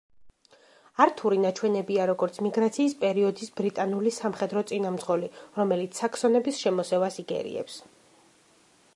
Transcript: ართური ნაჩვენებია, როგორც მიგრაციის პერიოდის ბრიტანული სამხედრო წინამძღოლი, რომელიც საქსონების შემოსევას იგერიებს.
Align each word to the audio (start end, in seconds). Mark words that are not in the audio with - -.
ართური 1.03 1.35
ნაჩვენებია, 1.41 2.05
როგორც 2.11 2.39
მიგრაციის 2.45 2.95
პერიოდის 3.03 3.51
ბრიტანული 3.59 4.13
სამხედრო 4.15 4.63
წინამძღოლი, 4.71 5.29
რომელიც 5.59 6.01
საქსონების 6.03 6.63
შემოსევას 6.63 7.19
იგერიებს. 7.25 7.77